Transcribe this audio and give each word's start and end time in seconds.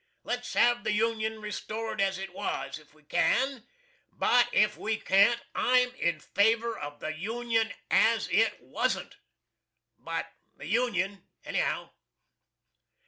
Let's 0.23 0.55
have 0.55 0.83
the 0.83 0.93
Union 0.93 1.39
restored 1.41 2.01
as 2.01 2.17
it 2.17 2.33
was, 2.33 2.79
if 2.79 2.91
we 2.95 3.03
can; 3.03 3.67
but 4.11 4.49
if 4.51 4.75
we 4.75 4.97
can't, 4.97 5.39
I'M 5.53 5.93
IN 5.93 6.19
FAVOR 6.19 6.75
OF 6.79 6.99
THE 7.01 7.13
UNION 7.15 7.71
AS 7.91 8.27
IT 8.29 8.61
WASN'T. 8.63 9.17
But 9.99 10.25
the 10.57 10.65
Union, 10.65 11.27
anyhow. 11.45 11.91